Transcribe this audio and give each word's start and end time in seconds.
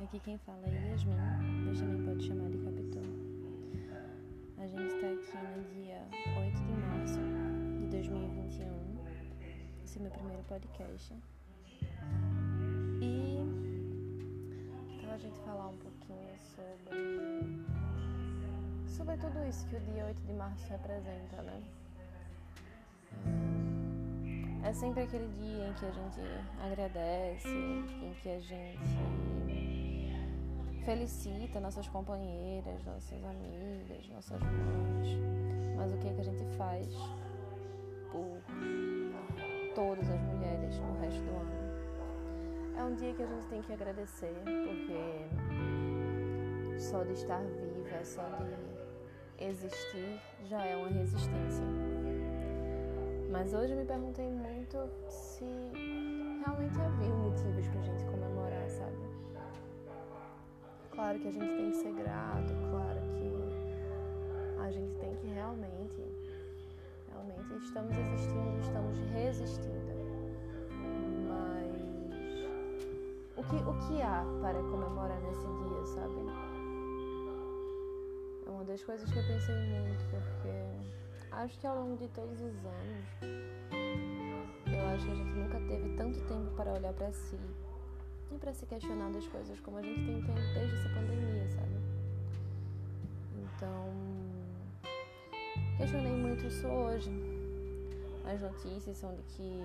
Aqui 0.00 0.20
quem 0.20 0.38
fala 0.38 0.64
é 0.64 0.90
Yasmin, 0.90 1.16
mas 1.66 1.80
também 1.80 2.00
pode 2.06 2.24
chamar 2.24 2.48
de 2.50 2.58
Capitão. 2.58 3.02
A 4.56 4.66
gente 4.68 4.94
está 4.94 5.08
aqui 5.08 5.36
no 5.36 5.64
dia 5.74 6.00
8 6.38 6.56
de 6.56 6.72
março 6.72 7.18
de 7.80 7.86
2021. 7.88 8.64
Esse 9.84 9.98
é 9.98 10.02
meu 10.02 10.10
primeiro 10.12 10.42
podcast. 10.44 11.14
E 13.02 13.38
então 14.88 15.10
a 15.12 15.18
gente 15.18 15.36
falar 15.40 15.66
um 15.66 15.76
pouquinho 15.78 16.38
sobre 16.54 17.66
sobre 18.86 19.16
tudo 19.16 19.48
isso 19.48 19.66
que 19.66 19.76
o 19.76 19.80
dia 19.80 20.06
8 20.06 20.22
de 20.22 20.32
março 20.32 20.68
representa, 20.70 21.42
né? 21.42 21.60
É 24.62 24.72
sempre 24.72 25.02
aquele 25.02 25.26
dia 25.28 25.68
em 25.68 25.74
que 25.74 25.86
a 25.86 25.90
gente 25.90 26.20
agradece, 26.62 27.48
em 27.48 28.14
que 28.22 28.28
a 28.28 28.38
gente 28.38 29.37
felicita 30.88 31.60
nossas 31.60 31.86
companheiras, 31.86 32.82
nossas 32.82 33.22
amigas, 33.22 34.08
nossas 34.08 34.40
mães. 34.40 35.18
Mas 35.76 35.92
o 35.92 35.98
que 35.98 36.08
é 36.08 36.14
que 36.14 36.20
a 36.22 36.24
gente 36.24 36.42
faz 36.56 36.88
por 38.10 38.40
todas 39.74 40.08
as 40.08 40.18
mulheres 40.22 40.78
no 40.78 40.98
resto 40.98 41.22
do 41.24 41.30
ano? 41.36 41.52
É 42.78 42.82
um 42.82 42.94
dia 42.94 43.12
que 43.12 43.22
a 43.22 43.26
gente 43.26 43.46
tem 43.48 43.60
que 43.60 43.74
agradecer, 43.74 44.32
porque 44.64 45.28
só 46.80 47.04
de 47.04 47.12
estar 47.12 47.42
viva, 47.42 48.02
só 48.02 48.22
de 48.22 49.44
existir 49.44 50.18
já 50.46 50.64
é 50.64 50.74
uma 50.74 50.88
resistência. 50.88 51.64
Mas 53.30 53.52
hoje 53.52 53.74
me 53.74 53.84
perguntei 53.84 54.30
muito 54.30 54.88
se 55.10 55.44
realmente 56.42 56.80
havia 56.80 56.97
Claro 60.98 61.16
que 61.20 61.28
a 61.28 61.30
gente 61.30 61.56
tem 61.56 61.70
que 61.70 61.76
ser 61.76 61.92
grato, 61.92 62.52
claro 62.72 63.00
que 63.14 64.60
a 64.60 64.68
gente 64.68 64.98
tem 64.98 65.14
que 65.14 65.28
realmente, 65.28 66.02
realmente 67.08 67.54
estamos 67.64 67.96
existindo, 67.96 68.58
estamos 68.58 68.98
resistindo. 69.12 69.92
Mas 71.28 71.70
o 73.36 73.44
que, 73.44 73.54
o 73.54 73.86
que 73.86 74.02
há 74.02 74.24
para 74.42 74.60
comemorar 74.60 75.20
nesse 75.20 75.46
dia, 75.46 75.86
sabe? 75.86 76.16
É 78.44 78.50
uma 78.50 78.64
das 78.64 78.82
coisas 78.82 79.08
que 79.08 79.20
eu 79.20 79.24
pensei 79.24 79.54
muito, 79.54 80.04
porque 80.10 80.50
acho 81.30 81.60
que 81.60 81.66
ao 81.68 81.76
longo 81.76 81.96
de 81.96 82.08
todos 82.08 82.40
os 82.40 82.56
anos, 82.66 83.06
eu 84.66 84.86
acho 84.88 85.06
que 85.06 85.12
a 85.12 85.14
gente 85.14 85.30
nunca 85.30 85.60
teve 85.60 85.96
tanto 85.96 86.20
tempo 86.26 86.50
para 86.56 86.72
olhar 86.72 86.92
para 86.92 87.12
si 87.12 87.38
e 88.30 88.38
para 88.38 88.52
se 88.52 88.66
questionar 88.66 89.10
das 89.10 89.26
coisas 89.26 89.58
como 89.60 89.78
a 89.78 89.82
gente 89.82 90.04
tem 90.04 90.22
tempo 90.22 90.40
desde 90.54 90.76
essa 90.76 90.88
pandemia, 90.90 91.48
sabe? 91.50 91.76
Então, 93.36 93.88
questionei 95.76 96.12
muito 96.12 96.46
isso 96.46 96.66
hoje. 96.66 97.10
As 98.24 98.40
notícias 98.40 98.96
são 98.98 99.14
de 99.14 99.22
que 99.22 99.62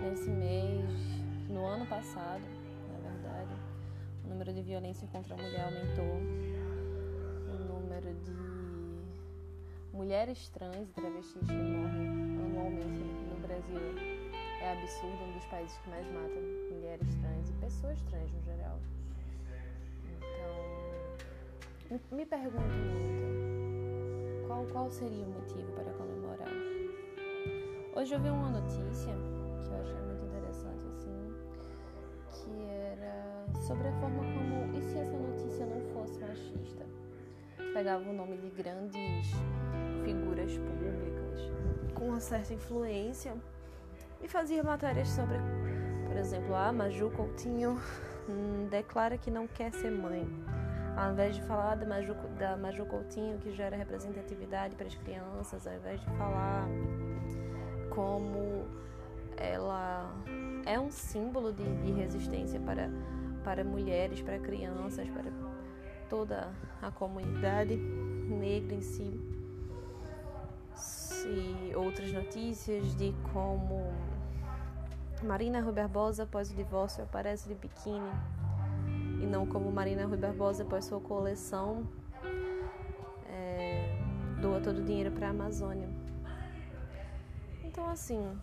nesse 0.00 0.28
mês, 0.28 0.90
no 1.48 1.64
ano 1.64 1.86
passado, 1.86 2.42
na 3.02 3.10
verdade, 3.10 3.54
o 4.24 4.28
número 4.28 4.52
de 4.52 4.62
violência 4.62 5.06
contra 5.08 5.34
a 5.34 5.36
mulher 5.36 5.64
aumentou. 5.64 6.18
O 7.52 7.80
número 7.80 8.12
de 8.14 9.96
mulheres 9.96 10.48
trans 10.48 10.88
e 10.90 10.92
travestis 10.92 11.46
que 11.46 11.52
morrem 11.52 12.08
anualmente 12.44 13.03
absurdo, 14.84 15.24
um 15.24 15.32
dos 15.32 15.46
países 15.46 15.78
que 15.78 15.88
mais 15.88 16.06
matam 16.08 16.42
mulheres 16.70 17.08
trans 17.16 17.48
e 17.48 17.52
pessoas 17.54 17.98
trans 18.02 18.30
no 18.32 18.42
geral. 18.42 18.78
Então, 21.88 21.98
me 22.12 22.26
pergunto 22.26 22.58
muito 22.58 24.46
qual, 24.46 24.66
qual 24.66 24.90
seria 24.90 25.24
o 25.24 25.30
motivo 25.30 25.72
para 25.72 25.90
comemorar. 25.94 26.50
Hoje 27.96 28.14
eu 28.14 28.20
vi 28.20 28.28
uma 28.28 28.50
notícia 28.50 29.14
que 29.62 29.70
eu 29.70 29.80
achei 29.80 30.02
muito 30.02 30.26
interessante, 30.26 30.86
assim, 30.92 31.32
que 32.30 32.66
era 32.68 33.46
sobre 33.66 33.88
a 33.88 33.92
forma 33.92 34.22
como, 34.22 34.76
e 34.76 34.82
se 34.82 34.98
essa 34.98 35.16
notícia 35.16 35.64
não 35.64 35.80
fosse 35.94 36.20
machista? 36.20 36.84
Pegava 37.72 38.06
o 38.06 38.12
nome 38.12 38.36
de 38.36 38.50
grandes 38.50 39.30
figuras 40.04 40.52
públicas 40.58 41.40
com 41.94 42.08
uma 42.08 42.20
certa 42.20 42.52
influência 42.52 43.34
e 44.24 44.28
fazia 44.28 44.62
matérias 44.62 45.08
sobre, 45.08 45.36
por 46.06 46.16
exemplo, 46.16 46.54
a 46.54 46.72
Maju 46.72 47.10
Coutinho 47.10 47.78
hum, 48.26 48.66
declara 48.70 49.18
que 49.18 49.30
não 49.30 49.46
quer 49.46 49.70
ser 49.72 49.90
mãe. 49.90 50.26
Ao 50.96 51.12
invés 51.12 51.36
de 51.36 51.42
falar 51.42 51.74
da 51.74 51.84
Maju, 51.84 52.14
da 52.38 52.56
Maju 52.56 52.86
Coutinho, 52.86 53.38
que 53.38 53.52
gera 53.52 53.76
representatividade 53.76 54.76
para 54.76 54.86
as 54.86 54.94
crianças, 54.94 55.66
ao 55.66 55.74
invés 55.74 56.00
de 56.00 56.06
falar 56.16 56.66
como 57.90 58.64
ela 59.36 60.10
é 60.64 60.80
um 60.80 60.90
símbolo 60.90 61.52
de, 61.52 61.64
de 61.82 61.92
resistência 61.92 62.58
para, 62.60 62.90
para 63.42 63.62
mulheres, 63.62 64.22
para 64.22 64.38
crianças, 64.38 65.06
para 65.10 65.30
toda 66.08 66.50
a 66.80 66.90
comunidade 66.90 67.76
negra 67.76 68.74
em 68.74 68.80
si. 68.80 69.20
E 71.26 71.74
outras 71.74 72.12
notícias 72.12 72.94
de 72.94 73.14
como 73.32 73.92
Marina 75.24 75.60
Rui 75.60 75.72
Barbosa, 75.72 76.24
após 76.24 76.50
o 76.50 76.54
divórcio, 76.54 77.02
aparece 77.02 77.48
de 77.48 77.54
biquíni 77.54 78.10
e 79.22 79.26
não 79.26 79.46
como 79.46 79.72
Marina 79.72 80.04
Rui 80.04 80.18
Barbosa, 80.18 80.62
após 80.62 80.84
sua 80.84 81.00
coleção, 81.00 81.88
é, 83.26 83.98
doa 84.40 84.60
todo 84.60 84.78
o 84.78 84.84
dinheiro 84.84 85.10
para 85.10 85.28
a 85.28 85.30
Amazônia. 85.30 85.88
Então, 87.64 87.88
assim, 87.88 88.38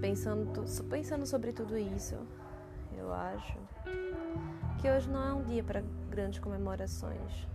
pensando, 0.00 0.64
pensando 0.88 1.26
sobre 1.26 1.52
tudo 1.52 1.76
isso, 1.76 2.16
eu 2.96 3.12
acho 3.12 3.58
que 4.80 4.90
hoje 4.90 5.08
não 5.08 5.22
é 5.22 5.32
um 5.34 5.44
dia 5.44 5.62
para 5.62 5.82
grandes 6.10 6.40
comemorações. 6.40 7.51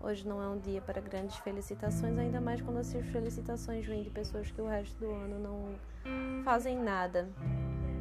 Hoje 0.00 0.26
não 0.26 0.40
é 0.40 0.48
um 0.48 0.58
dia 0.58 0.80
para 0.80 1.00
grandes 1.00 1.36
felicitações, 1.38 2.16
ainda 2.16 2.40
mais 2.40 2.62
quando 2.62 2.78
essas 2.78 3.04
felicitações 3.06 3.84
vêm 3.84 4.04
de 4.04 4.10
pessoas 4.10 4.48
que 4.48 4.60
o 4.60 4.66
resto 4.66 4.96
do 4.98 5.10
ano 5.10 5.38
não 5.40 6.44
fazem 6.44 6.78
nada, 6.78 7.28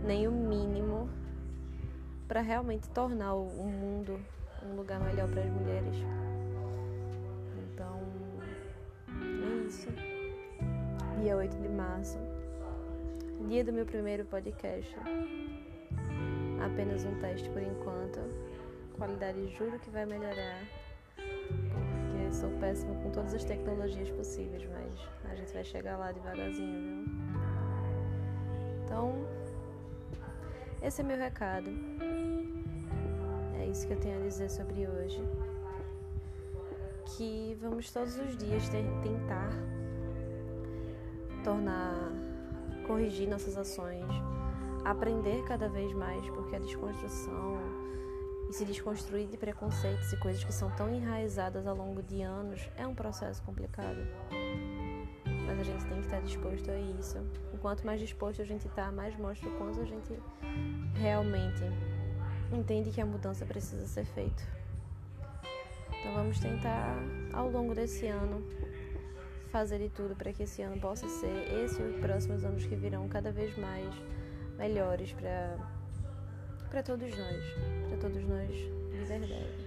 nem 0.05 0.27
o 0.27 0.31
mínimo, 0.31 1.09
para 2.27 2.39
realmente 2.39 2.87
tornar 2.89 3.33
o 3.33 3.63
mundo 3.63 4.19
um 4.63 4.75
lugar 4.75 4.99
melhor 4.99 5.27
para 5.27 5.41
as 5.41 5.49
mulheres. 5.49 5.97
Então, 7.73 7.99
é 9.09 9.67
isso. 9.67 9.87
Dia 11.19 11.35
8 11.35 11.57
de 11.57 11.69
março, 11.69 12.19
dia 13.47 13.63
do 13.63 13.73
meu 13.73 13.87
primeiro 13.87 14.23
podcast. 14.25 14.95
Apenas 16.63 17.05
um 17.05 17.19
teste 17.19 17.49
por 17.49 17.61
enquanto. 17.61 18.19
Qualidade 18.95 19.47
juro 19.55 19.79
que 19.79 19.89
vai 19.89 20.05
melhorar 20.05 20.61
sou 22.37 22.51
péssima 22.59 22.93
com 23.01 23.09
todas 23.09 23.33
as 23.33 23.43
tecnologias 23.43 24.11
possíveis, 24.11 24.63
mas 24.69 25.31
a 25.31 25.35
gente 25.35 25.51
vai 25.53 25.63
chegar 25.63 25.97
lá 25.97 26.11
devagarzinho, 26.11 26.81
viu? 26.81 27.05
Então, 28.85 29.11
esse 30.83 31.01
é 31.01 31.03
meu 31.03 31.17
recado. 31.17 31.71
É 33.59 33.65
isso 33.65 33.87
que 33.87 33.93
eu 33.93 33.99
tenho 33.99 34.19
a 34.19 34.21
dizer 34.21 34.51
sobre 34.51 34.87
hoje. 34.87 35.19
Que 37.17 37.57
vamos 37.59 37.91
todos 37.91 38.15
os 38.19 38.37
dias 38.37 38.69
tentar 38.69 39.49
tornar, 41.43 42.11
corrigir 42.85 43.27
nossas 43.27 43.57
ações, 43.57 44.05
aprender 44.85 45.43
cada 45.45 45.67
vez 45.67 45.91
mais, 45.93 46.23
porque 46.29 46.55
a 46.55 46.59
desconstrução 46.59 47.57
e 48.49 48.53
se 48.53 48.65
desconstruir 48.65 49.27
de 49.27 49.37
preconceitos 49.37 50.11
e 50.13 50.17
coisas 50.17 50.43
que 50.43 50.53
são 50.53 50.71
tão 50.71 50.93
enraizadas 50.93 51.67
ao 51.67 51.75
longo 51.75 52.01
de 52.01 52.21
anos 52.21 52.69
é 52.77 52.87
um 52.87 52.95
processo 52.95 53.41
complicado. 53.43 53.97
Mas 55.45 55.59
a 55.59 55.63
gente 55.63 55.85
tem 55.85 55.99
que 55.99 56.05
estar 56.05 56.21
disposto 56.21 56.69
a 56.69 56.79
isso. 56.79 57.17
O 57.53 57.57
quanto 57.57 57.85
mais 57.85 57.99
disposto 57.99 58.41
a 58.41 58.45
gente 58.45 58.67
está, 58.67 58.91
mais 58.91 59.17
mostra 59.17 59.49
o 59.49 59.57
quanto 59.57 59.81
a 59.81 59.85
gente 59.85 60.17
realmente 60.93 61.63
entende 62.51 62.91
que 62.91 63.01
a 63.01 63.05
mudança 63.05 63.45
precisa 63.45 63.85
ser 63.85 64.05
feita. 64.05 64.43
Então 65.99 66.13
vamos 66.13 66.39
tentar, 66.39 66.95
ao 67.33 67.49
longo 67.49 67.73
desse 67.73 68.07
ano, 68.07 68.41
fazer 69.51 69.79
de 69.79 69.89
tudo 69.89 70.15
para 70.15 70.31
que 70.31 70.43
esse 70.43 70.61
ano 70.61 70.79
possa 70.79 71.07
ser 71.07 71.51
esse 71.63 71.81
e 71.81 71.85
os 71.85 71.99
próximos 71.99 72.43
anos 72.43 72.65
que 72.65 72.75
virão 72.75 73.07
cada 73.09 73.31
vez 73.31 73.57
mais 73.57 73.93
melhores 74.57 75.11
para 75.13 75.57
para 76.69 76.83
todos 76.83 77.09
nós, 77.17 77.43
para 77.89 77.97
todos 77.97 78.23
nós 78.23 78.49
de 78.49 79.05
verdade. 79.05 79.66